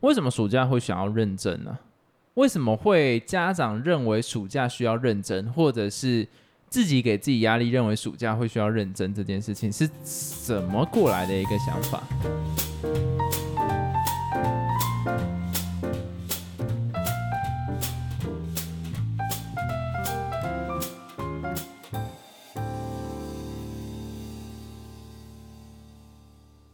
[0.00, 1.76] 为什么暑假会想要认真呢？
[2.34, 6.24] 为什么会家长认为暑假需要认真，或者是
[6.68, 9.88] 自己给自己压力，认为暑假会需要认真这件事情是
[10.44, 12.04] 怎么过来的一个想法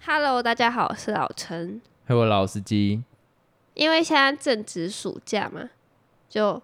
[0.04, 1.80] ？Hello，大家好，我是老陈。
[2.06, 3.02] 还有老司机，
[3.74, 5.68] 因为现在正值暑假嘛，
[6.28, 6.60] 就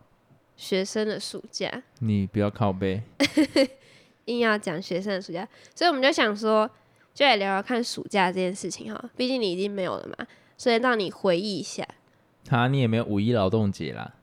[0.56, 3.02] 学生的暑假，你不要靠背。
[4.26, 6.70] 硬要讲学生的暑假，所以我们就想说，
[7.12, 9.10] 就来聊聊看暑假这件事情哈。
[9.16, 11.84] 毕竟你已经没有了嘛，所以让你回忆一下。
[12.48, 14.14] 啊你也没有五一劳动节啦，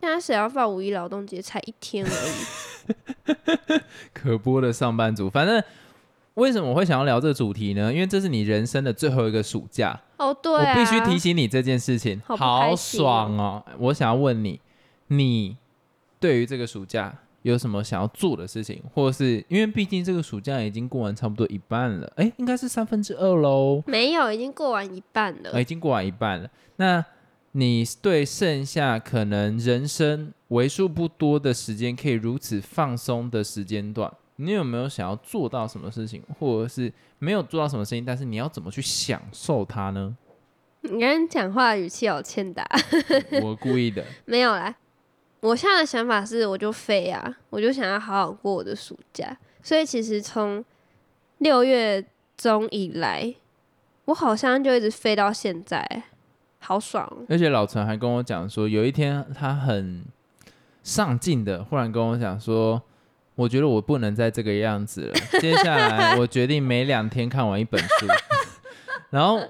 [0.00, 1.42] 现在谁要放五一劳动节？
[1.42, 3.80] 才一天而已。
[4.14, 5.28] 可播的上班族。
[5.28, 5.62] 反正
[6.40, 7.92] 为什么我会想要聊这个主题呢？
[7.92, 10.00] 因为这是你人生的最后一个暑假。
[10.16, 13.62] 哦，对、我必须提醒你这件事情，好好爽哦！
[13.78, 14.58] 我想要问你，
[15.08, 15.56] 你
[16.18, 25.50] 对于这个暑假有什么想要做的事情，或者是因为毕竟这个暑假已经过完差不多一半了，哎，应该是三分之二喽，没有，已经过完一半了。
[25.52, 26.50] 哎已经过完一半了。
[26.76, 27.04] 那
[27.52, 34.10] 你对剩下可能人生为数不多的时间，可以如此放松的时间段，
[34.40, 40.16] 你有没有想要做到什么事情，或者是没有做到什么事情，但是你要怎么去享受它呢？
[40.82, 42.66] 你刚刚讲话语气好欠打，
[43.42, 44.02] 我故意的。
[44.24, 44.74] 没有啦。
[45.40, 49.36] 我现在的想法是，我就飞啊，我就想要好好过我的暑假。
[49.62, 50.64] 所以其实从
[51.38, 52.02] 六月
[52.36, 53.34] 中以来，
[54.06, 56.04] 我好像就一直飞到现在，
[56.58, 57.24] 好爽哦。
[57.28, 60.04] 而且老陈还跟我讲说，有一天他很
[60.82, 62.82] 上进的，忽然跟我讲说，
[63.40, 65.14] 我觉得我不能再这个样子了。
[65.40, 68.06] 接下来我决定每两天看完一本书。
[69.08, 69.40] 然后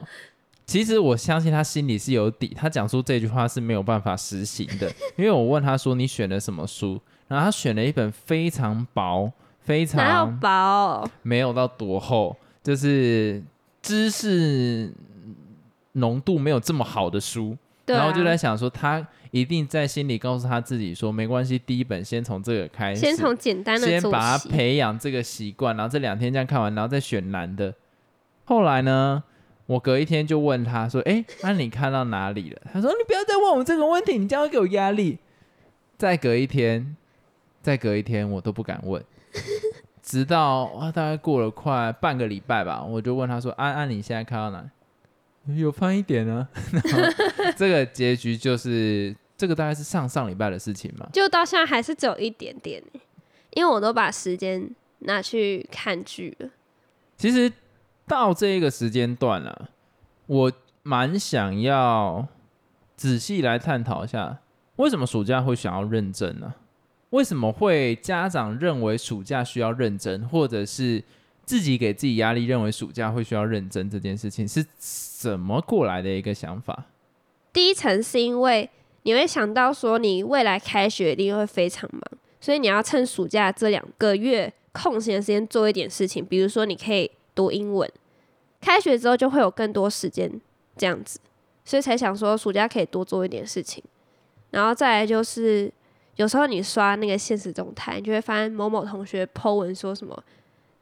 [0.64, 13.42] 其实我相信他心里是有底，他讲出这句话是没有办法实行的，因为我问他说你选了什么书，然后他选了一本非常薄、非常薄哦、没有到多厚，就是
[13.82, 14.92] 知识
[15.94, 17.56] 浓度没有这么好的书。
[17.86, 24.48] 啊，然后就在想说，他一定在心里告诉他自己说，没关系，第一本先从这个开始，先从简单的先把它。
[24.48, 27.72] 培养这个习惯，然后这两天这样看完，然后再选难的。
[28.44, 29.22] 后来呢，
[29.66, 35.18] 我隔一天就问他说：“哎，那、你看到哪里了？”他说：“你不要再问我这个问题，你这样会给我压力。”
[35.96, 36.96] 再隔一天，
[37.62, 39.04] 再隔一天，我都不敢问，
[40.02, 44.68] 直到啊，大概过了快半个礼拜吧，我就问他说：“安、安，你现在看到哪？”
[45.56, 46.48] 有翻一点啊。
[47.56, 51.08] 这个结局就是这个大概是上上礼拜的事情嘛。
[51.14, 53.00] 就到现在还是只有一点点欸
[53.52, 56.50] 因为我都把时间拿去看剧了。
[57.16, 57.50] 其实
[58.06, 59.70] 到这一个时间段了、
[60.26, 60.52] 我
[60.82, 62.28] 蛮想要
[62.96, 64.40] 仔细来探讨一下，
[64.76, 66.54] 为什么暑假会想要认真呢、
[67.08, 71.02] 为什么会家长认为暑假需要认真，或者是
[71.44, 76.84] 自己给自己压力，认为暑假会需要认真这件事情是怎么过来的一个想法？
[77.52, 78.70] 第一层是因为
[79.02, 82.02] 你会想到说，你未来开学一定会非常忙，
[82.40, 87.90] 所以你要趁暑假这两个月空闲的时间做一点事情，比如说你可以读英文，
[88.60, 90.30] 开学之后就会有更多时间
[90.76, 91.18] 这样子，
[91.64, 93.82] 所以才想说暑假可以多做一点事情。
[94.50, 95.72] 然后再来就是，
[96.16, 100.22] 有时候你刷那个现实动态，你就会发现某某同学 po 文说什么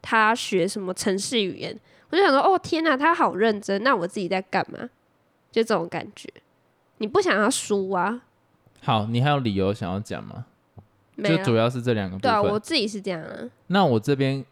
[0.01, 4.89] 他学什么城市语言，我就想说，哦天呐，他好认真，那我自己在干嘛？
[5.51, 6.27] 就这种感觉。
[6.99, 8.21] 你不想要输啊？
[8.81, 10.45] 好，你还有理由想要讲吗？
[11.21, 11.57] 就主。
[11.57, 12.51] 要是这两个部分对啊，分。
[12.51, 13.35] 我自己是这样啊。
[13.67, 14.45] 那我这边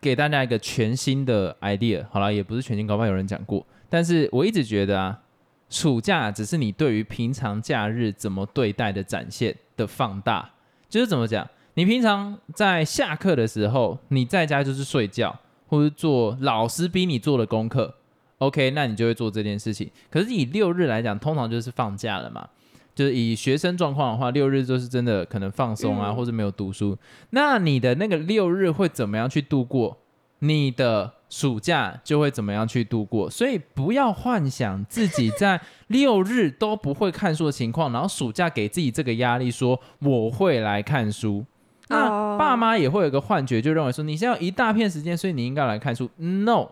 [0.00, 5.20] 给大家一个全新的 idea，好了，也不是全新，搞不好有人讲过，但是我一直觉得啊，
[5.68, 10.50] 暑假只是你对于平常假日怎么对待的展现的放大，
[10.88, 17.94] 就是怎么讲，你平常在下课的时候，你在家就是睡觉，或者做老师逼你做的功课
[18.38, 19.90] ，OK，那你就会做这件事情。
[20.10, 22.48] 可是以六日来讲，通常就是放假了嘛。
[22.94, 26.96] 就是以学生状况的话，六日就是真的可能放松啊，嗯或者没有读书。
[27.30, 29.98] 那你的那个六日会怎么样去度过？
[30.38, 33.28] 你的暑假就会怎么样去度过？
[33.28, 41.44] 所以不要幻想自己在 六日都不会看书的情况，然后暑假给自己这个压力，说我会来看书。
[41.88, 46.08] 那哦爸妈也会有个幻觉，就认为说你现在有一大片时间，所以你应该来看书。
[46.16, 46.68] No，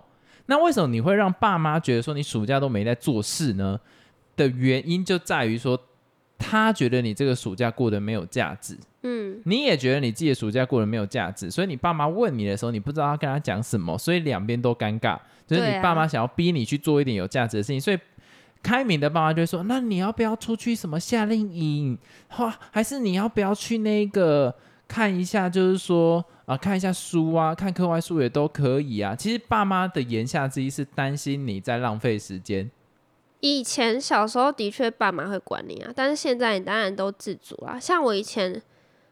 [0.47, 3.79] 那为什么你会让爸妈觉得说你暑假都没在做事呢？
[4.37, 5.81] 的原因就在于说，
[6.37, 15.19] 他觉得你这个暑假过得没有价值，嗯，你也觉得你自己的暑假过得没有价值，所以你爸妈问你的时候，你不知道要跟他讲什么，所以两边都尴尬。
[15.47, 17.99] 就是你爸妈想要逼你去做一点有价值的事情，所以
[18.63, 21.99] 开明的爸妈就会说，那你要不要出去什么夏令营？
[22.39, 24.55] 哇，还是你要不要去那个
[24.87, 29.15] 看一下，就是说啊，看一下书啊，看课外书也都可以啊。
[29.15, 32.71] 其实爸妈的言下之意是担心你在浪费时间。
[33.41, 37.79] 以前小时候的确爸妈会管你啊，但是现在你当然都自主啊。
[37.79, 38.63] 像我以前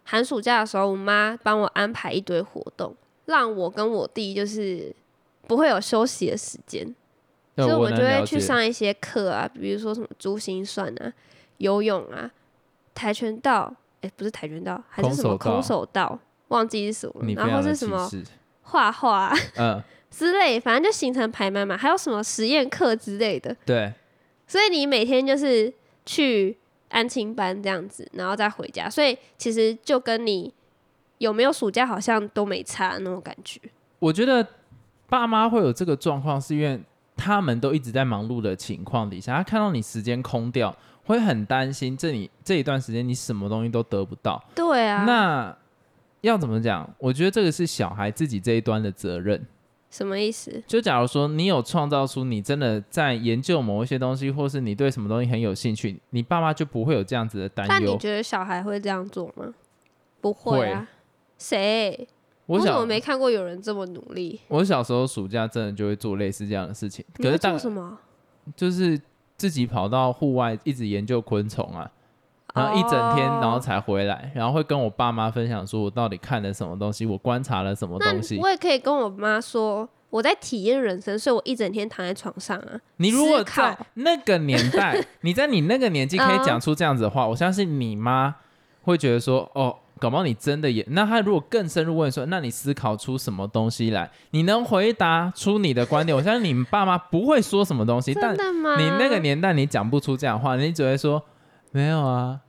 [0.05, 2.97] 寒暑假的时候，我妈帮我安排一堆活动，
[3.27, 4.95] 让我跟我弟就是
[5.47, 6.95] 不会有休息的时间，
[7.57, 11.13] 所以我们就会去上一些课啊，比如说什么珠心算啊、
[11.59, 12.31] 游泳啊、
[12.95, 16.19] 跆拳道，哎，不是跆拳道，还是什么空手道，
[16.49, 18.09] 忘记是什么，然后是什么
[18.63, 19.83] 画画，嗯。
[20.13, 23.91] 之类，反正就行程排满满，还有什么实验课之类的，对。
[24.47, 25.73] 所以你每天就是
[26.05, 26.55] 去
[26.91, 30.53] 安亲班这样子，然后再回家，所以其实就跟你
[31.17, 33.59] 有没有暑假好像都没差那种感觉。
[34.01, 34.47] 我觉得
[35.09, 36.79] 爸妈会有这个状况，是因为
[37.17, 44.43] 他们都一直在忙碌的情况底下，他看到你时间空掉，会很担心这里这一段时间你什么东西都得不到。
[44.55, 45.05] 对啊。
[45.05, 45.57] 那
[46.21, 46.89] 要怎么讲？
[46.99, 49.45] 我觉得这个是小孩自己这一端的责任。
[49.91, 50.63] 什么意思？
[50.67, 57.73] 就假如说你有创造出你真的在研究某一些东西，或是你对什么东西很有兴趣，你爸妈就不会有这样子的担忧。
[57.73, 59.53] 那你觉得小孩会这样做吗？
[60.21, 60.89] 不会啊。
[61.37, 62.09] 谁？
[62.47, 64.41] 我怎么没看过有人这么努力？
[64.49, 67.05] 我小时候暑假真的就会做类似这样的事情。
[67.15, 67.99] 可是做什么？
[68.57, 68.99] 就是
[69.43, 71.91] 自己跑到户外一直研究昆虫啊。
[72.55, 78.39] 然后一整天，然后才回来，然后会跟我爸妈分享说，我到底看了什么东西，我观察了什么东西。
[78.39, 82.79] 我也可以跟我妈说，我在体验人生，所以我一整天躺在床上啊。
[82.99, 88.37] 你如果在那个年代， 你在你那个年纪可以讲出这样子的话，我相信你妈
[88.83, 90.85] 会觉得说，哦，搞不好你真的也。
[90.91, 94.11] 那他如果更深入问说，那你思考出什么东西来？
[94.31, 96.17] 你能回答出你的观点？
[96.17, 101.23] 我相信你们爸妈不会说什么东西，但你那个年代你讲不出这样话，你只会说。
[101.71, 102.41] 没有啊，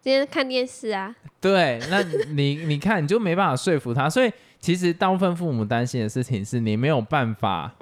[0.00, 1.14] 今天看电视啊。
[1.40, 2.00] 对，那
[2.30, 4.08] 你你看，你就没办法说服他。
[4.08, 7.74] 所以其实大部分父母担心的事情是你没有办法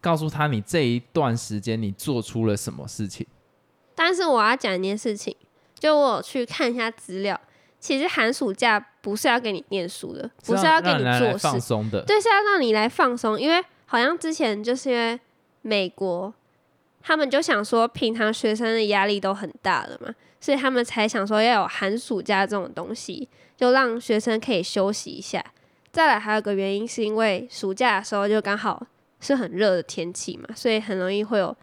[0.00, 3.24] 告诉他你这一段时间你做出了什么事情。
[3.94, 5.36] 但是我要讲一件事情，
[5.78, 7.40] 就我去看一下资料，
[7.86, 13.40] 其实寒暑假不是要给你念书的，不是要给你做放松的，对，是要让你来放松。
[13.40, 15.20] 因为好像之前就是因为
[15.62, 16.34] 美国。
[17.08, 25.40] 他们就想说，平常学生的压力都很大了嘛，所以他们才想说要有寒暑假这种东西，就让学生可以休息一下。
[25.92, 28.84] 再来还有个原因，是因为暑假的时候就刚好
[29.20, 31.56] 是很热的天气嘛，所以很容易会有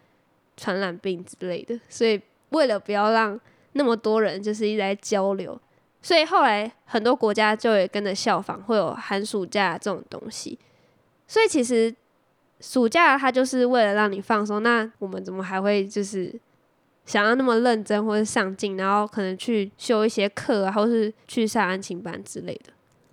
[0.56, 1.78] 传染病之类的。
[1.90, 2.22] 所以
[2.52, 3.38] 为了不要让
[3.74, 5.60] 那么多人就是一直在交流，
[6.04, 10.60] 所以后来很多国家就也跟着效仿，会有寒暑假这种东西。
[11.28, 11.96] 所以其实。
[12.62, 16.34] 暑假它就是为了让你放松，那我们怎么还会就是
[17.04, 22.72] 想要那么认真或者上进，然后可能去修一些课啊，或是去上安琴班之类的？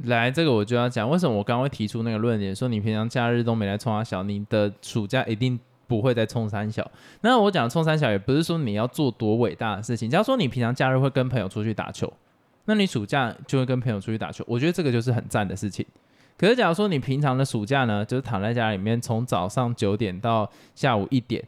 [0.08, 5.58] 来，这个我就要讲，为什么我刚刚会提出那个论点，说你平常假日都没来冲三小，你的暑假一定
[5.88, 6.88] 不会再冲三小。
[7.22, 12.12] 那我讲冲三小，也不是说你要做多伟大的事情，假如说你平常假日会跟朋友出去打球，
[12.66, 15.84] 那你暑假就会跟朋友出去打球，我觉得这个就是很赞的事情。
[16.38, 21.44] 可是，假如说你平常的暑假呢，就是躺在家里面，从早上九点到下午一点，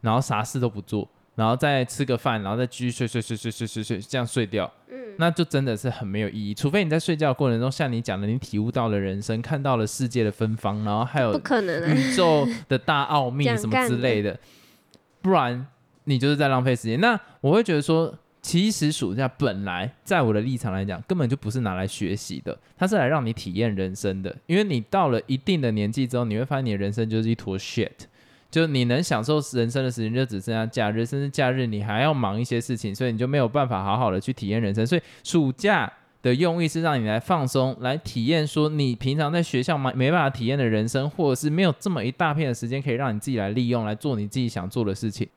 [0.00, 6.52] 然后啥事都不做，然后再吃个饭，然后再继续睡睡睡睡睡睡睡，这样睡掉，嗯，那就真的是很没有意义。
[6.52, 14.36] 除非你在睡觉过程中，像你讲的，你体悟到了人生，看到了世界的芬芳，然后还有不可能宇宙的大奥秘 什么之类的，
[15.20, 15.64] 不然
[16.04, 17.00] 你就是在浪费时间。
[17.00, 18.12] 那我会觉得说。
[18.42, 24.36] 其实暑假本来在我的立场来讲，根本就不是拿来学习的，它是来让你体验人生的。
[24.46, 27.92] 因为你到了一定的年纪之后，你会发现你的人生就是一坨 shit，
[28.50, 34.84] 就你能享受人生的时间就只剩下假日，甚至假日你还要忙一些事情，所以你就没有办法好好的去体验人生。
[34.84, 45.28] 所以暑假的用意是让你来放松，来体验说你平常在学校没没办法体验的人生，或者是没有这么一大片的时间可以让你自己来利用来做你自己想做的事情。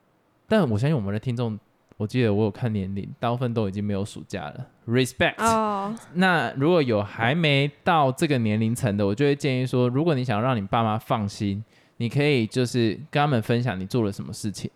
[0.48, 1.56] 但我相信我们的听众。
[1.96, 4.66] 我记得我有看年龄，大部分都已经没有暑假了。
[4.86, 5.34] Respect。
[5.38, 5.94] 哦。
[6.14, 11.64] 那如果有还没到这个年龄层的，我就会建议说，如果你想让你爸妈放心，
[11.96, 14.70] 你可以就是跟他们分享你做了什么事情。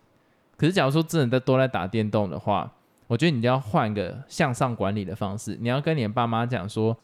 [0.57, 2.71] 可是假如说真的都在打电动的话，
[3.05, 5.55] 我觉得你就要换个向上管理的方式。
[5.61, 6.97] 你要跟你的爸妈讲说，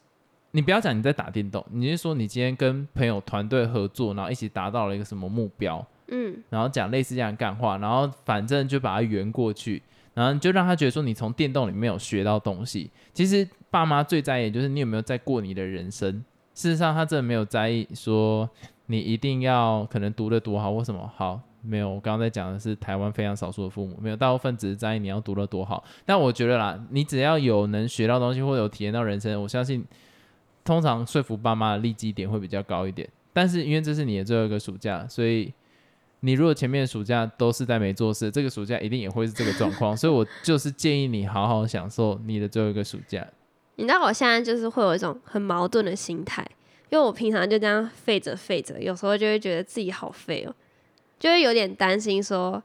[0.49, 5.85] 你不要讲你在打电动，你是说你今天跟朋友团队合作，然后一起达到了一个什么目标？
[6.07, 6.35] 嗯。
[6.49, 9.83] 然后讲类似这样干话，然后反正就把它圆过去。
[10.17, 12.89] 然后就让他觉得说你从电动里面有学到东西。
[13.13, 16.11] 其实爸妈最在意就是你有没有在过你的人生。
[16.55, 18.49] 事实上他真的没有在意说
[18.87, 25.83] 你一定要可能读的多好或什么好，没有，我刚刚在讲的是台湾非常少数的父母，没有大部分只是在意你要读的多好。
[26.03, 29.85] 但我觉得啦，你只要有能学到东西或者有体验到人生，我相信
[30.63, 33.07] 通常说服爸妈的利基点会比较高一点。
[33.33, 35.53] 但是因为这是你的最后一个暑假，所以
[36.21, 39.95] 你如果前面暑假都是在没做事，这个暑假一定也会是这个状况。
[39.95, 43.25] 所以我就是建议你好好享受你的最后一个暑假。
[43.75, 46.43] 你知道我现在就是会有一种很矛盾的心态，
[46.89, 50.55] 因为我平常就这样废着废着，有时候就会觉得自己好废哦，
[51.19, 52.61] 就会有点担心说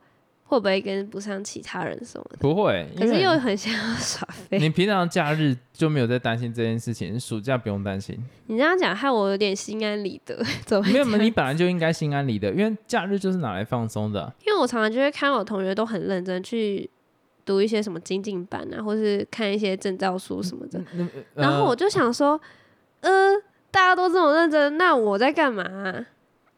[0.53, 2.37] 会不会跟不上其他人什么的。
[2.39, 4.59] 不会，可是又很想要耍废。
[4.59, 8.15] 你平常假日就没有在担心这件事情，暑假不用担心。
[8.49, 14.31] 你这样讲害我有点心安理得， 怎么会没有，这样你本来就应该心安理得，因为假日就是拿来放松的啊。
[14.47, 16.91] 因为我常常就会看我同学都很认真去
[17.47, 22.39] 读一些什么精进班啊，或是看一些证照书什么的，那然后我呃就想说，
[23.01, 23.33] 呃，
[23.71, 26.07] 大家都这么认真，那我在干嘛啊、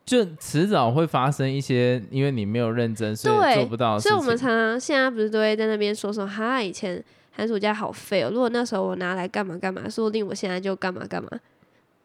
[0.04, 3.99] 就迟早会发生一些，因为你没有认真，所以做不到。
[3.99, 11.30] 所以我们常常现在不是都会在那边说说，哈，以前寒暑假好废哦，如果那时候我拿来干嘛干嘛，说不定我现在就干嘛干嘛，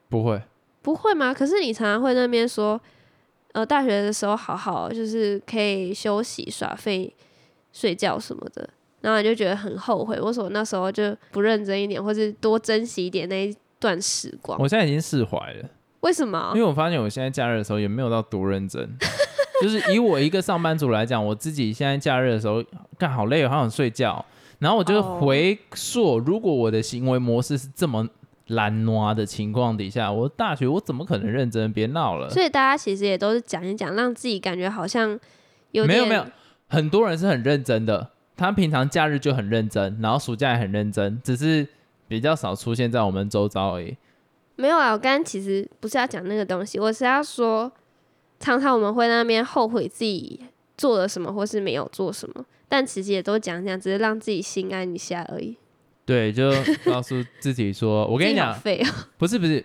[0.07, 0.41] 不会，
[0.81, 1.33] 不会吗？
[1.33, 2.79] 可是你常常会在那边说，
[3.51, 7.13] 呃，大学的时候好好，就是可以休息、耍废、
[7.73, 8.69] 睡觉什么的，
[9.01, 14.57] 然后你就觉得很后悔，为什么那时候就不认真一点，或是多珍惜一点那一段时光？
[14.59, 15.69] 我现在已经释怀了，
[16.01, 16.61] 为什么因？
[16.61, 18.89] 为我发现我现在假日的时候也没有到多认真。
[19.61, 22.63] 就是以我一个上班族来讲，我自己现在假日的时候
[22.97, 24.23] 干好累哦，好想睡觉。
[24.59, 28.07] 然后我就哦回溯，如果我的行为模式是这么
[28.47, 31.71] 懒惰的情况底下，我大学我怎么可能认真？
[31.73, 32.29] 别闹了。
[32.29, 35.09] 所以大家其实也都是讲一讲，让自己感觉好像
[35.71, 36.25] 有点没有没有，
[36.67, 41.67] 很多人是很认真的，他平常假日就很认真，然后暑假也很认真，只是
[42.07, 43.97] 比较少出现在我们周遭而已。
[44.59, 47.71] 没有啊，我刚刚其实不是要讲那个东西，我是要说，
[48.41, 50.41] 常常我们会在那边后悔自己
[50.77, 55.55] 做了什么，或是没有做什么，但其实也都讲讲，只是让自己心安一下而已。
[56.03, 56.51] 对，就
[56.83, 59.63] 告诉自己说，我跟你讲，废哦，不是不是，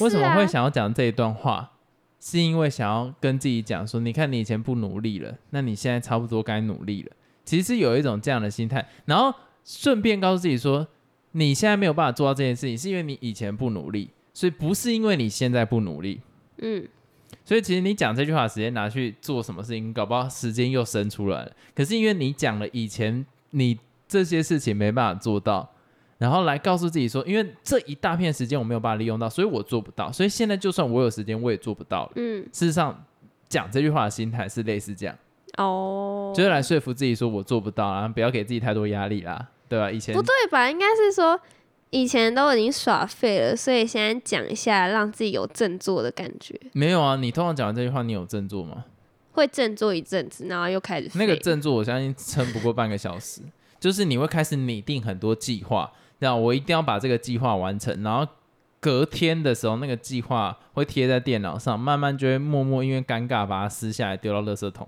[0.00, 1.74] 为什么会想要讲这一段话？
[2.18, 7.12] 是因为想要跟自己讲说，你看你以前不努力了，那你现在差不多该努力了。
[7.44, 9.32] 其实有一种这样的心态，然后
[9.64, 10.88] 顺便告诉自己说，
[11.32, 16.20] 你现在没有办法做到这件事情，是因为你以前不努力，所以不是因为你现在不努力。
[16.58, 16.86] 嗯，
[17.42, 21.52] 所以其实你讲这句话的时间拿去做什么事情，搞不好时间又生出来了。
[21.74, 25.66] 可是因为你讲了以前你这些事情没办法做到，
[26.18, 30.12] 然后来告诉自己说，因为这一大片时间我没有办法利用到，所以我做不到。
[30.12, 32.12] 所以现在就算我有时间，我也做不到了。
[32.16, 33.02] 嗯，事实上，
[33.48, 35.16] 讲这句话的心态是类似这样，
[35.56, 40.70] 哦，就是来说服自己说我做不到啊，不要给自己太多压力啦，对吧、以前不对吧？
[40.70, 41.40] 应该是说
[41.96, 47.16] 以前都已经耍废了，所以现在讲一下，让自己有振作的感觉，没有啊。
[47.16, 48.84] 你通常讲完这句话，你有振作吗？
[49.32, 53.40] 会振作一阵子，然后又开始那个振作，我相信撑不过半个小时。
[53.80, 58.30] 就是你会开始拟定很多计划，这样我一定要把这个计划完成，然后
[58.78, 64.86] 隔天的时候，那个计划会贴在电脑上，慢慢就会默默因为尴尬把它撕下来丢到垃圾桶。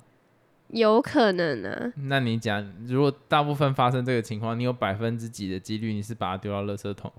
[0.69, 7.11] 有可能啊，那你讲，如果大部分发生这个情况，你有百分之几的几率你是把它丢到垃圾桶？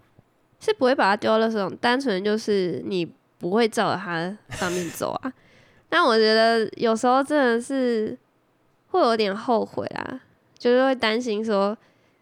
[0.59, 5.33] 是不会把它丢到垃圾桶，单纯就是你不会照着它上面走啊。
[5.89, 8.15] 但我觉得有时候真的是
[8.89, 10.21] 会有点后悔啊，
[10.57, 11.75] 就是会担心说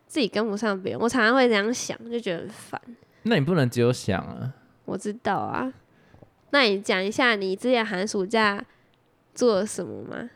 [0.07, 1.01] 自己跟不上别人。
[1.01, 2.81] 我常常会这样想，就觉得很烦。
[3.23, 4.53] 那你不能只有想啊，
[4.85, 5.73] 我知道啊，
[6.51, 8.63] 那你讲一下你之前寒暑假
[9.33, 10.29] 做了什么吗？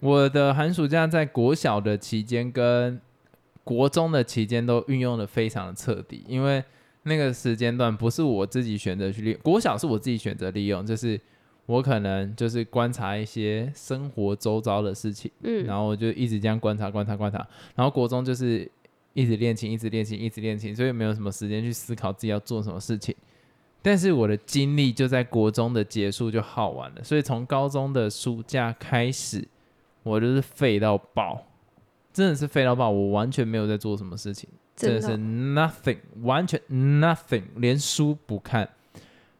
[0.00, 3.00] 我的寒暑假在国小的期间跟
[3.64, 6.62] 国中的期间都运用的非常的彻底，因为
[7.04, 11.20] 那个时间段不是我自己选择去利用，国小是我自己选择利用，就是
[11.66, 17.38] 我可能就是观察一些生活周遭的事情，嗯，然后我就一直这样观察观察观察，
[17.74, 18.70] 然后国中就是
[19.14, 23.14] 一直练琴，一直练琴，一直练琴，所以没有什么时间去思考自己要做什么事情。
[23.82, 29.46] 但是我的精力就在国中的结束就耗完了，所以从高中的暑假开始，
[30.06, 31.42] 我就是废到爆，
[32.12, 38.68] 真的是废到爆，我完全没有在做什么事情，真的是 nothing，完全 nothing，连书不看，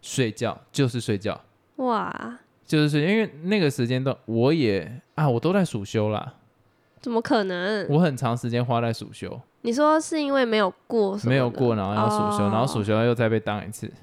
[0.03, 1.41] 睡觉就是睡觉，
[1.77, 6.35] 哇，就是睡，因为那个时间段我也啊，我都在暑休啦，
[7.01, 7.87] 怎么可能？
[7.89, 11.17] 我很长时间花在暑休，你说是因为没有过？
[11.25, 13.89] 没有过，然后要暑休，哦然后暑休又再被当一次。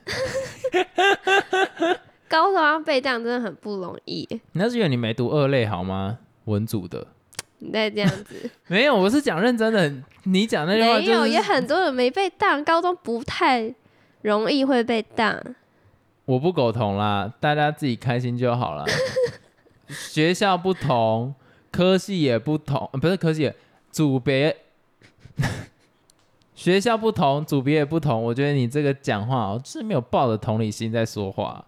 [2.30, 4.42] 高中要背这样真的很不容易耶。
[4.54, 6.20] 那是因为你没读二类好吗？
[6.46, 7.08] 文组的
[7.60, 9.92] 你再这样子， 没有，我是讲认真的。
[10.24, 13.74] 你讲那句话没有，也很多人没被当，高中不太
[14.22, 15.38] 容易会被当。
[16.26, 18.86] 我不苟同啦，大家自己开心就好啦。
[19.88, 21.36] 学校不同，
[21.72, 23.52] 科系也不同，呃不是科系，
[23.92, 24.56] 组别。
[26.56, 28.24] 学校不同，组别也不同。
[28.24, 31.66] 我觉得你这个讲话哦，就是没有抱着同理心在说话。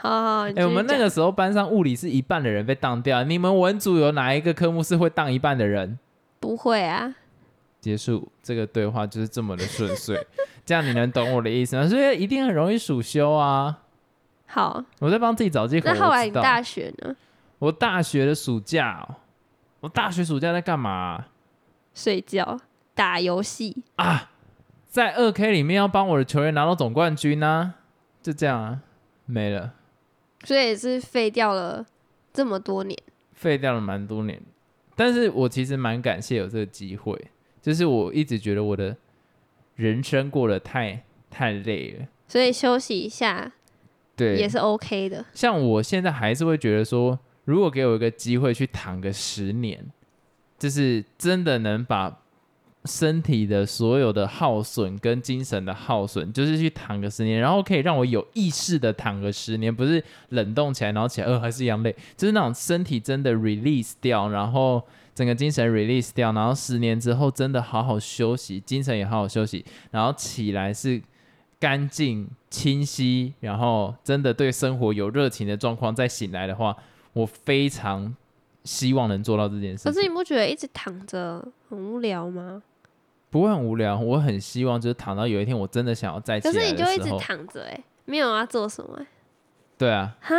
[0.00, 5.98] 好好好，哎、哎我们那个时候班上物理是一半的人被当掉，你们文组有哪一个科目是会当一半的人？
[6.38, 7.14] 不会啊，
[7.80, 10.24] 结束这个对话就是这么的顺遂，
[10.64, 11.86] 这样你能懂我的意思吗？
[11.88, 13.80] 所以一定很容易暑修啊！
[14.46, 14.84] 好。
[15.00, 15.90] 我在帮自己找借口。
[15.92, 17.16] 那后来你大学呢？
[17.58, 19.16] 我大学的暑假、哦，
[19.80, 21.28] 我大学暑假在干嘛啊、
[21.92, 22.60] 睡觉、
[22.94, 24.30] 打游戏，啊
[24.88, 27.74] 在二 K 里面要帮我的球员拿到总冠军呢、
[28.22, 28.80] 就这样啊，
[29.26, 29.72] 没了，
[30.44, 31.84] 所以也是废掉了
[32.32, 32.98] 这么多年。
[33.32, 34.40] 废掉了蛮多年。
[34.96, 37.16] 但是我其实蛮感谢有这个机会，
[37.62, 38.96] 就是我一直觉得我的
[39.76, 43.52] 人生过得太太累了，所以休息一下
[44.16, 45.24] 对，也是 OK 的。
[45.32, 49.86] 像我现在还是会觉得说，如果给我一个机会去躺个十年，
[50.58, 52.17] 就是真的能把
[52.88, 64.82] 身体的所有的耗损跟精神的耗损，就是去躺个十年，然后可以让我有意识的躺个十年，不是冷冻起来，然后起来呃还是一样累，就是那种身体真的 release 掉，然后
[65.14, 71.00] 整个精神 release 掉，然后十年之后真的好好休息，精神也好好休息，然后起来是
[71.60, 76.76] 干净清晰，然后真的对生活有热情的状况再醒来的话，
[77.12, 78.16] 我非常
[78.64, 79.84] 希望能做到这件事。
[79.84, 82.62] 可是你不觉得一直躺着很无聊吗？
[83.30, 89.06] 不会很无聊，我很希望就是躺到有一天我真的想要再起可是你就一直的时候，躺着，哎，没有要做什么、欸，
[89.76, 90.34] 对啊，哈。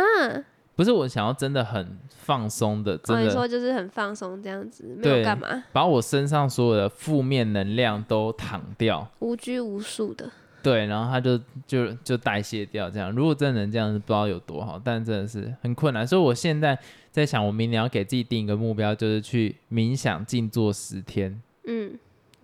[0.76, 10.30] 不是我想要真的很放松的，真的说就是很放松这样子，没有干嘛，把我身上所有的负面能量都躺掉，无拘无束的。
[10.62, 13.10] 对，然后他就就就代谢掉这样。
[13.12, 16.06] 如果真的能这样，不知道有多好，但真的是很困难。
[16.06, 16.78] 所以我现在
[17.10, 21.98] 在想，我明年要给自己定一个目标，就是去冥想静坐十天，嗯，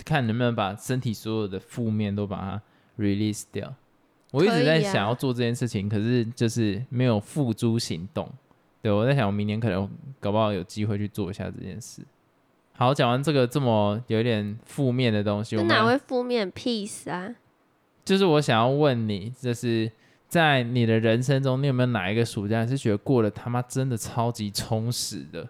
[0.07, 2.63] 看能不能把身体所有的负面都把它
[2.97, 3.75] release 掉。
[4.33, 8.29] 我一直在想要做这件事情，可是就是没有付诸行动。
[8.83, 9.91] 对我在想，我明年可能
[10.21, 12.03] 搞不好有机会去做一下这件事。
[12.73, 17.35] 好，讲完这个这么有一点负面的东西，我哪会负面 peace 啊？
[18.05, 19.91] 就是我想要问你，就是
[20.29, 25.49] 在你的人生中，你有没有哪一个暑假是觉得过得他妈真的超级充实的，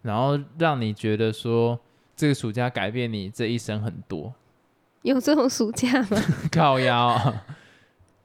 [0.00, 1.78] 然后让你觉得说
[2.22, 4.32] 这个暑假改变你这一生很多？
[5.02, 6.22] 有这种暑假吗？
[6.52, 7.44] 靠腰啊，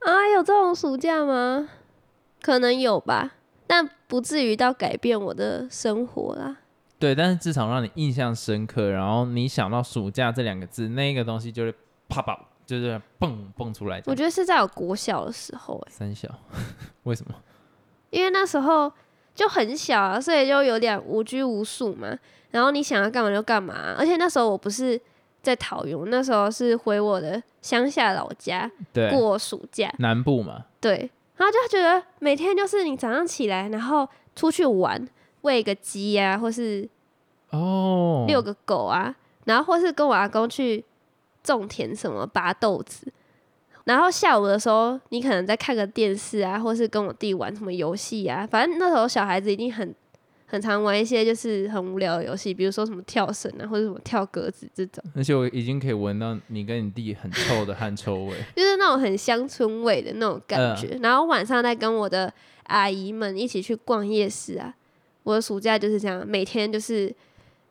[0.02, 1.68] 啊，有这种暑假吗？
[2.40, 3.32] 可能有吧，
[3.66, 6.58] 但不至于到改变我的生活啦。
[7.00, 11.74] 对，但是至少让你印象深刻，然后你想到暑假这两个字，那个东西就会
[12.08, 14.00] 啪啪，就是蹦蹦出来。
[14.06, 16.30] 我觉得是在我国小的时候、欸，三小，
[17.02, 17.34] 为什么？
[18.12, 18.94] 因为那时候
[19.38, 22.18] 就很小啊，所以就有点无拘无束嘛。
[22.50, 23.30] 然后你想要干嘛？
[23.30, 25.00] 就干嘛，而且那时候我不是
[25.44, 35.08] 在桃园，那时候是回我的乡下老家对，过暑假，南部嘛，对，然后就觉得每天就是你早上起来，然后出去玩，
[35.42, 36.90] 喂个鸡啊，或是
[37.52, 40.84] 哦，遛个狗啊，然后或是跟我阿公去
[41.44, 43.06] 种田什么拔豆子，
[43.88, 49.96] 然后下午的时候你可能在看个电视啊，或是跟我弟玩什么游戏啊，反正那时候小孩子一定很
[50.46, 58.34] 很常玩一些就是很无聊的游戏，比如说什么跳绳啊，或者什么跳格子这种，而且我已经可以闻到你跟你弟很臭的汗臭味。
[58.56, 60.98] 就是那种很乡村味的那种感觉。
[61.02, 64.76] 然后晚上再跟我的阿姨们一起去逛夜市啊，
[65.24, 67.14] 我的暑假就是这样，每天就是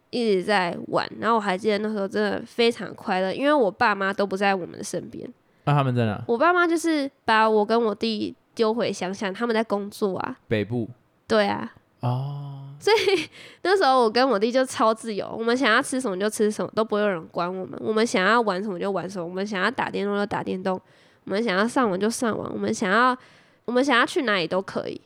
[0.08, 1.06] 一直在玩。
[1.20, 5.26] 然后我还记得那时候真的非常快乐，因为我爸妈都不在我们的身边。
[5.66, 6.22] 那、他们在哪？
[6.26, 10.36] 我爸妈就是把我跟我弟丢回乡下，他们在工作啊。
[10.48, 10.88] 北部。
[11.26, 13.28] 对啊，哦，所以
[13.62, 17.76] 那时候我跟我弟就超自由，我们想要吃什么就吃什么，都不会有人管我们。
[17.82, 20.80] 我们想要玩什么就玩什么，我们想要打电动就打电动，
[21.24, 23.16] 我们想要上网就上网，我们想要
[23.64, 25.00] 我们想要去哪里都可以，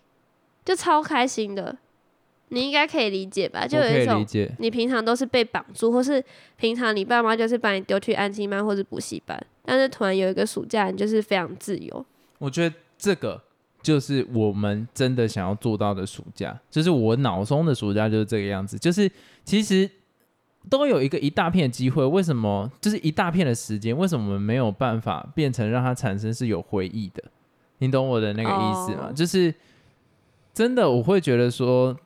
[0.62, 1.74] 就超开心的。
[2.50, 3.66] 你应该可以理解吧？
[3.66, 4.24] 就有一种。
[4.58, 6.22] 你平常都是被绑住，或是
[6.56, 12.04] 平常你爸妈就是把你丢去安亲班或是补习班，但是突然有一个暑假，你就是非常自由。
[12.38, 13.40] 我觉得这个
[13.82, 18.78] 就是我们真的想要做到的暑假，就是我脑中的暑假就是这个样子。
[18.78, 19.10] 就是
[19.44, 19.88] 其实
[20.68, 27.22] 都有一个一大片的机会，为什么就是一大片的时间，为什么我们没有办法变成让它产生是有回忆的？
[27.78, 29.54] 你懂我的那个意思吗哦就是
[30.52, 31.96] 真的，我会觉得说，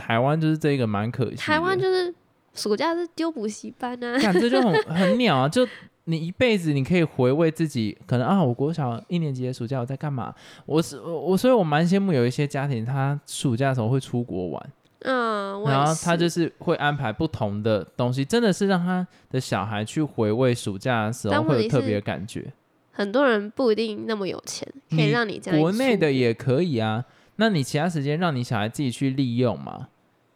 [0.00, 1.36] 台湾就是这个蛮可惜。
[1.36, 2.12] 台湾就是
[2.54, 5.48] 暑假是丢补习班啊，感这就很 很鸟啊！
[5.48, 5.66] 就
[6.04, 10.34] 你一辈子，你可以回味自己，可能啊，我国小一年级的暑假我在干嘛？
[10.64, 22.52] 我是我，我所以我蛮羡慕有一些家庭，他暑假的时候会出国玩，嗯，然后他就是会安排不同的东西，真的是让他的小孩去回味暑假的时候会有特别的感觉。
[22.92, 27.04] 很多人不一定那么有钱，可以你让你这样一国内的也可以啊，
[27.40, 29.88] 那你其他时间让你小孩自己去利用嘛，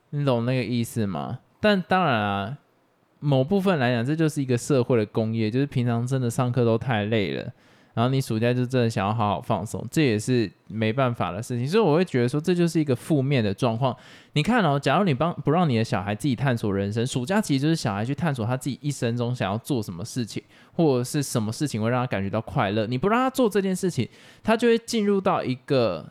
[0.09, 1.41] 你懂那个意思吗？
[1.61, 2.57] 但当然啊，
[3.21, 7.53] 某部分来讲，这就是一个社会的工业，就是平常真的上课都太累了，
[7.93, 11.69] 然后你暑假就真的想要好好放松，这也是没办法的事情。
[11.69, 13.95] 所以我会觉得说，这就是一个负面的状况。
[14.33, 22.87] 你看哦，假如你帮不让你的小孩自己探索人生，暑假其实就是小孩去探索他自己一生中想要做什么事情，或者是什么事情会让他感觉到快乐。
[22.87, 24.09] 你不让他做这件事情，
[24.43, 26.11] 他就会进入到一个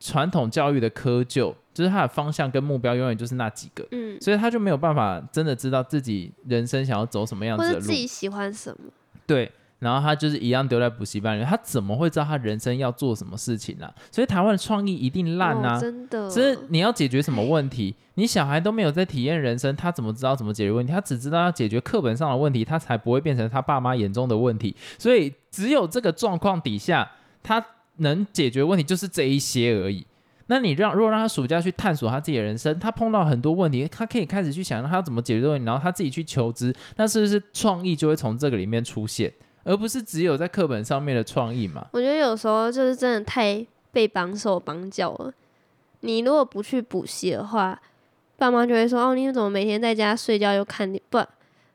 [0.00, 7.80] 传统教育的窠臼，就是他的方向跟目标永远就是那几个，嗯，所以他就没有办法真的知道自己人生想要走什么样子的路。
[7.80, 8.90] 者自己喜欢什么，
[9.26, 15.76] 对，然后他就是一样丢在补习班里面，他怎么会知道他人生要做什么事情呢、所以台湾的创意一定烂啊！
[15.76, 17.94] 哦、真的，所以你要解决什么问题？
[18.14, 20.92] 你小孩都没有在体验人生，他怎么知道怎么解决问题？
[20.92, 24.74] 他只知道要解决课本上的问题，他才不会变成他爸妈眼中的问题。
[24.98, 27.08] 所以只有这个状况底下，
[27.44, 27.64] 他
[27.98, 30.06] 能解决问题就是这一些而已。
[30.46, 39.30] 那你让如果让他暑假去探索他自己的人生，他碰到很多问题，他可以开始去想他要怎么解决问题，然后他自己去求知，那是不是创意就会从这个里面出现，
[39.64, 41.86] 而不是只有在课本上面的创意嘛？
[41.92, 45.32] 我觉得有时候就是真的太被绑手绑脚了。
[46.00, 47.78] 你如果不去补习的话，
[48.38, 51.02] 爸妈就会说：“哦，你怎么每天在家睡觉又看电？
[51.10, 51.18] 不，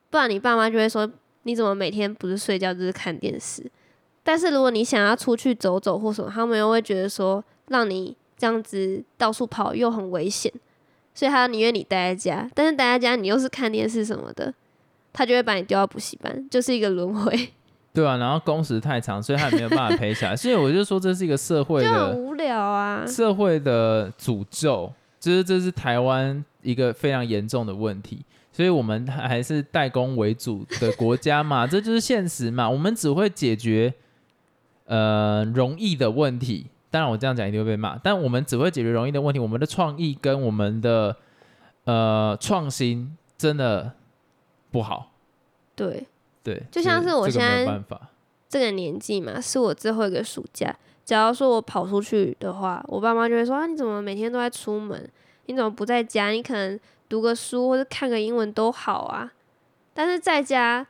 [0.09, 1.07] 不然你爸妈就会说：
[1.43, 3.69] 你怎么每天不是睡觉就是看电视？
[4.23, 10.51] 但是如果你想要出去走走或什么，他们又会觉得说，让你这样子到处跑又很危险，
[11.13, 12.49] 所以他宁愿你待在家。
[12.53, 14.53] 但是待在家你又是看电视什么的，
[15.11, 17.49] 他就会把你丢到补习班，就是一个轮回，
[17.93, 20.35] 对啊，然后工时太长，所以他也没有办法陪小孩。
[20.35, 23.05] 所以我就说这是一个社会的无聊啊。
[23.05, 28.23] 社会的诅咒，就是这是台湾一个非常严重的问题。
[28.51, 32.69] 所以我们还是代工为主的国家嘛，这就是现实嘛。
[32.69, 33.91] 我们只会解决
[34.93, 39.39] 呃容易的问题，当然我这样讲一定会被骂，但我们只会解决容易的问题。
[39.39, 41.15] 我们的创意跟我们的
[41.85, 43.93] 呃创新真的
[44.69, 45.11] 不好，
[45.75, 46.05] 对，
[46.43, 47.81] 对，就像是我现在。
[48.49, 50.75] 这个年纪嘛，是我最后一个暑假。
[51.03, 55.09] 假如说我跑出去的话，我爸妈就会说：“啊，你怎么每天都在出门？
[55.47, 56.29] 你怎么不在家？
[56.29, 56.79] 你可能
[57.09, 59.33] 读个书或者看个英文都好啊。”
[59.95, 60.85] 但是在家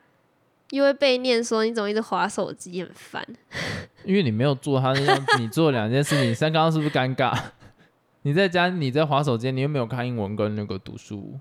[0.74, 3.24] 又会被念说：“你怎么一直划手机，很烦。
[4.04, 7.38] 因为你没有做他让你做两件事情，你三刚刚是不是尴尬？
[8.24, 11.40] 你在家你在划手机，你又没有看英文跟那个读书。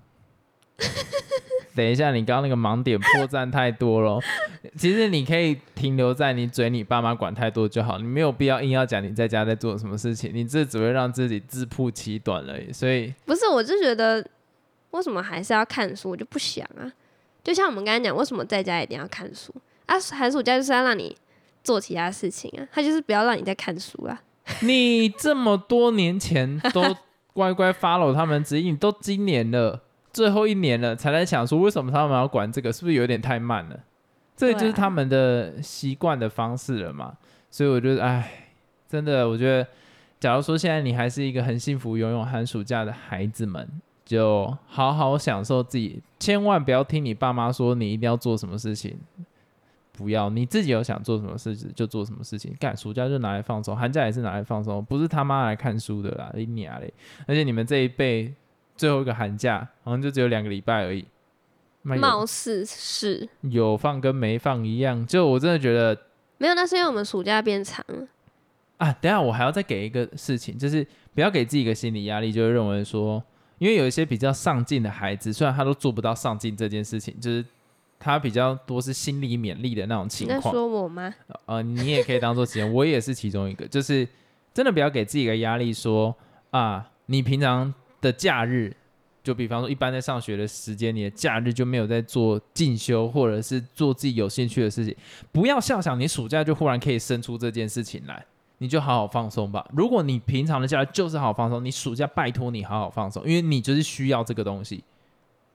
[1.75, 4.19] 等一下，你刚刚那个盲点破绽太多了。
[4.77, 12.71] 其实你可以停留在你嘴你爸妈管太多就好，你没有必要硬要讲你在家在做什么事情，你这只会让自己自曝其短而已。
[12.71, 14.23] 所以”不是，我就觉得
[14.91, 16.11] 为什么还是要看书？
[16.11, 16.85] 我就不想啊。
[17.43, 19.53] 就像我们刚才讲，为什么在家一定要看书
[19.85, 19.99] 啊？
[20.11, 21.15] 寒暑假就是要让你
[21.63, 24.21] 做其他事情啊，他就是不要让你在看书啦。
[24.61, 26.95] 你这么多年前都
[27.33, 33.79] 乖乖 follow 他们指引，都今年了，最后一年了，才来想说为什么他们要管这个，是不是有点太慢了？
[34.35, 37.17] 这个就是他们的习惯的方式了嘛。
[37.49, 38.49] 所以我觉得，哎，
[38.89, 39.67] 真的，我觉得，
[40.19, 43.67] 假如说现在你还是一个很幸福拥有寒暑假的孩子们，
[44.13, 48.95] 就好好享受自己，千万不要听你爸妈说你一定要做什么事情。
[49.95, 52.51] 不要，你自己有想做什么事情就做什么事情。
[52.59, 56.91] 干暑假就拿来放松，寒假也是拿来放松，不是他妈来看书的啦，你娘嘞！
[57.27, 58.33] 而且你们这一辈
[58.75, 61.05] 最后一个寒假好像就只有两个礼拜而已，
[61.83, 65.05] 貌似是有放跟没放一样。
[65.05, 65.95] 就我真的觉得
[66.39, 68.07] 没有，那是因为我们暑假变长了。
[68.77, 73.23] 啊，等下我还要再给一个事情，就是不要给自己一个心理压力，就是认为说，
[73.63, 77.45] 因为有一些比较上进的孩子，虽然他都做不到上进这件事情，就是
[77.97, 80.53] 他比较多是心理勉励的那种情况。
[80.53, 81.13] 说我吗？
[81.45, 84.05] 呃，你也可以当做其中，我也是其中一个，就是
[84.53, 86.13] 真的不要给自己一个压力说
[86.51, 88.75] 啊，你平常的假日，
[89.23, 94.93] 就比方说一般在上学的时间，你的假日就没有在做进修或者是做自己有兴趣的事情，
[95.31, 98.25] 不要笑想你暑假就忽然可以生出这件事情来。
[98.63, 99.67] 你就好好放松吧。
[99.73, 104.81] 如果你平常的假日就是好好放松，你暑假拜托你好好放松，因为你就是需要这个东西。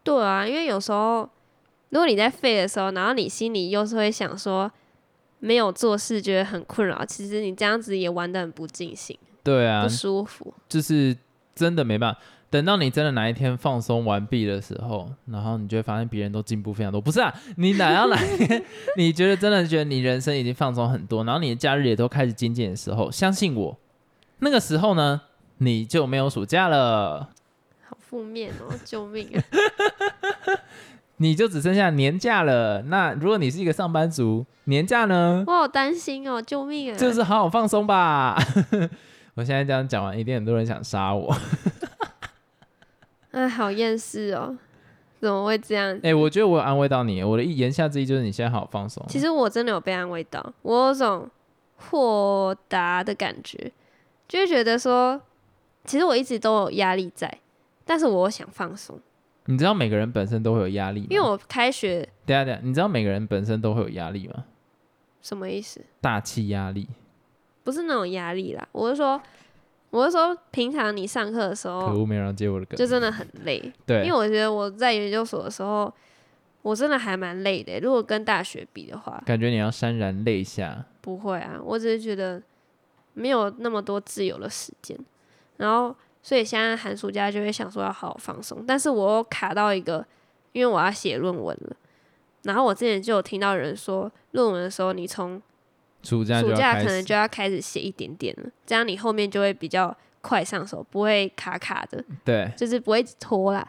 [0.04, 1.22] 对啊，因为有时候
[1.88, 4.70] 如果你在废的时候，然后你心里又是会想说
[5.38, 10.52] 没有做事觉得很困扰，其实你这样子也玩的很不尽兴，对啊不，舒服。
[10.68, 11.16] 就是
[11.54, 12.20] 真的没办法。
[12.50, 17.00] 等到你真的哪一天放松完毕的时候，然后你就会发现别人都进步非常多。
[17.00, 18.64] 不是啊，你哪要哪一天
[18.96, 23.78] 你觉得真的觉得你人生已经放松很多，然后你的假日也都开始精简的时候，相信我，
[24.38, 25.20] 那个时候呢，
[25.58, 27.30] 你就没有暑假了。
[27.86, 29.42] 好负面哦，救命啊！
[31.20, 32.82] 你就只剩下年假了。
[32.82, 35.44] 那如果你是一个上班族，年假呢？
[35.46, 36.96] 我好担心哦，救命啊！
[36.96, 38.38] 就是好好放松吧。
[39.34, 41.36] 我现在这样讲完，一定很多人想杀我。
[43.38, 44.58] 哎，好厌世哦，
[45.20, 45.96] 怎么会这样？
[46.02, 47.22] 哎、我觉得我有安慰到你。
[47.22, 49.04] 我的言下之意就是你现在好好放松。
[49.08, 51.30] 其实我真的有被安慰到，我有种
[51.76, 53.70] 豁达的感觉，
[54.26, 55.22] 就会觉得说，
[55.84, 57.32] 其实我一直都有压力在，
[57.84, 58.98] 但是我想放松，
[59.44, 61.06] 你知道每个人本身都会有压力吗？
[61.10, 64.44] 因为我开学等一下等一下，你知道每个人本身都会有压力吗？
[65.22, 65.80] 什么意思？
[66.00, 66.88] 大气压力。
[67.62, 69.22] 不是那种压力啦，我是说，
[69.90, 72.76] 我是说，平常你上课的时可候恶，没有人接我的梗。
[72.76, 75.92] 就真的很累，对，因为我觉得我在研究所的时候，
[76.62, 77.80] 我真的还蛮累的。
[77.80, 80.84] 如果跟大学比的话，感觉你要潸然泪下。
[81.00, 82.42] 不会啊，我只是觉得
[83.14, 84.98] 没有那么多自由的时间，
[85.56, 90.04] 然后所以现在寒暑假就会想说要好好放松，但是我又卡到一个，
[90.52, 91.76] 因为我要写论文了。
[92.42, 95.40] 然后我之前就有听到人说，论文的时候你从
[96.02, 96.74] 暑假暑假。
[96.78, 103.66] 可能就要开始写一点点了，这样你后面就会比较快上手，不会卡卡的，对，就是不会拖啦。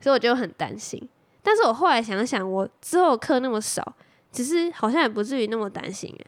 [0.00, 1.08] 所以我就很担心。
[1.42, 3.96] 但是我后来想想，我之后课那么少，
[4.30, 6.26] 其实好像也不至于那么担心诶。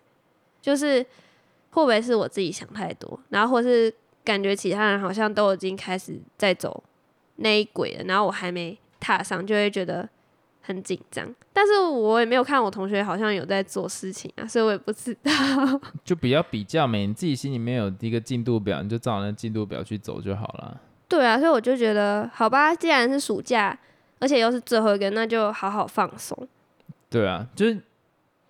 [0.60, 1.02] 就是
[1.70, 3.92] 会不会是我自己想太多，然后或是
[4.24, 6.82] 感觉其他人好像都已经开始在走
[7.36, 10.08] 那一轨了，然后我还没踏上，就会觉得
[10.62, 11.26] 很紧张。
[11.52, 15.30] 但是我也没有看我同学好像有在做事情啊，所以我也不知道。
[16.02, 20.80] 就比较比较没，你自己心里面有一个进度表，你就照那进度表去走就好了。
[21.08, 23.78] 对啊，所以我就觉得，好吧，既然是暑假，
[24.18, 26.48] 而且又是最后一个，那就好好放松。
[27.10, 27.78] 对啊，就是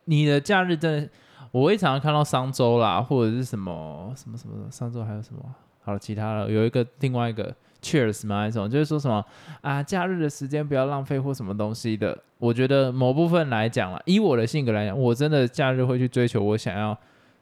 [0.04, 1.10] 你的假日真的，
[1.50, 5.40] 我会常常看到商周啦，或者是什么什么什么商周还有什么，
[5.82, 9.24] 好了，其他的有一个另外一个 Cheers 嘛，那种就是说什么
[9.60, 12.16] 啊，假日的时间不要浪费或什么东西的。
[12.38, 16.96] 我觉得某部分来讲啦，以我的性格来讲，我真的假日会去追求我想要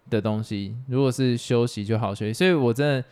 [0.08, 0.74] 的东西。
[0.88, 3.04] 如果是休息就好休息，所以我真的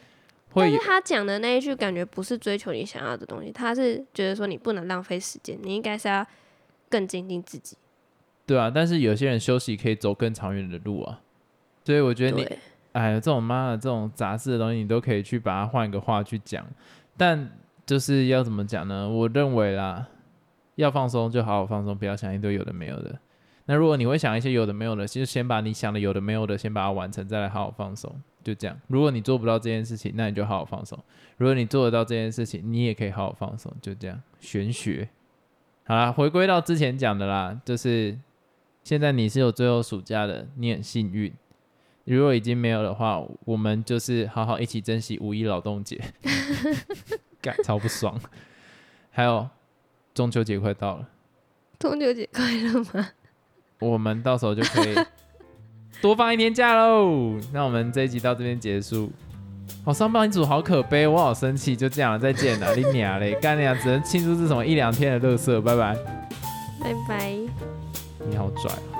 [0.51, 6.27] 会但是他讲的那一句，感觉不是追求你想要的东西，他是觉得说你不能浪费时间，你应该是要
[6.88, 7.77] 更精进自己。
[8.47, 11.21] 对啊，但是有些人休息可以走更长远的路啊，
[11.85, 12.59] 所以我觉得你对，
[12.92, 16.66] 哎，这种妈的这种杂志的东西，你都可以去把它换一个话去讲，
[17.16, 17.51] 但
[17.87, 19.09] 就是要怎么讲呢？
[19.09, 20.09] 我认为啦，
[20.74, 23.18] 要放松就好好放松，不要想一堆有的没有的。
[23.66, 28.11] 那如果你会想一些有的没有的，其实先把你想的有的没有的先把它完成，再来好好放松，
[28.42, 28.74] 就这样。
[28.87, 30.98] 如果你做不到这件事情，那你就好好放松；
[31.37, 34.18] 如果你做得到这件事情，你也可以好好放松，就这样。
[34.40, 35.11] 玄学，
[35.85, 38.18] 好啦，回归到之前讲的啦，就是
[38.83, 41.31] 现在你是有最后暑假的，你很幸运。
[42.16, 46.01] 如果已经没有的话，我们就是好好一起珍惜五一劳动节，
[47.42, 48.18] 感超不爽。
[49.11, 49.49] 还有
[50.14, 51.09] 中秋节快到了，
[51.79, 53.09] 中秋节快乐吗？
[53.81, 54.97] 我们到时候就可以
[56.01, 57.38] 多放一天假喽。
[57.53, 59.12] 那我们这一集到这边结束。
[59.85, 65.94] 好、上班族好可悲，我好生气，就这样了，再见了，你娘嘞，干娘只能庆祝这什么一两天的乐色，拜拜。
[66.81, 67.37] 拜拜。
[68.29, 68.97] 你好拽哦。